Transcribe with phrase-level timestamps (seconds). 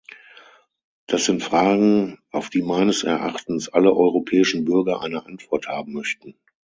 [1.05, 6.33] Das sind Fragen, auf die meines Erachtens alle europäischen Bürger eine Antwort haben möchten.